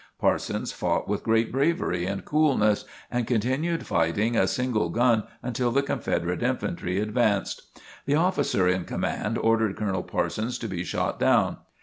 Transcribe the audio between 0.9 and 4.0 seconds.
with great bravery and coolness and continued